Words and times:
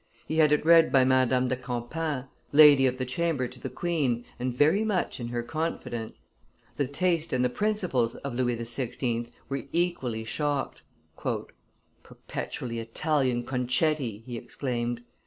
He 0.25 0.37
had 0.37 0.51
it 0.51 0.65
read 0.65 0.91
by 0.91 1.05
Madame 1.05 1.47
de 1.47 1.55
Campan, 1.55 2.25
lady 2.51 2.87
of 2.87 2.97
the 2.97 3.05
chamber 3.05 3.47
to 3.47 3.59
the 3.59 3.69
queen, 3.69 4.25
and 4.39 4.51
very 4.51 4.83
much 4.83 5.19
in 5.19 5.27
her 5.27 5.43
confidence. 5.43 6.21
The 6.77 6.87
taste 6.87 7.31
and 7.31 7.45
the 7.45 7.49
principles 7.49 8.15
of 8.15 8.33
Louis 8.33 8.57
XVI. 8.57 9.29
were 9.47 9.65
equally 9.71 10.23
shocked. 10.23 10.81
"Perpetually 12.01 12.79
Italian 12.79 13.43
concetti!" 13.43 14.23
he 14.25 14.37
exclaimed. 14.37 15.01